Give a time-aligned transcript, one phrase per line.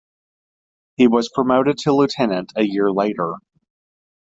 [0.95, 3.33] He was promoted to lieutenant a year later.